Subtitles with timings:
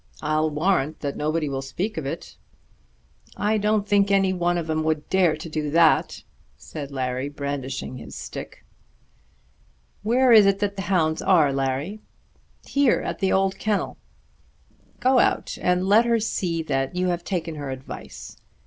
[0.23, 2.35] I'll warrant that nobody will speak of it."
[3.37, 6.23] "I don't think any one of 'em would dare to do that,"
[6.57, 8.65] said Larry brandishing his stick.
[10.01, 11.99] "Where is it that the hounds are to morrow, Larry?"
[12.65, 13.99] "Here; at the old kennel."
[14.99, 18.37] "Go out and let her see that you have taken her advice.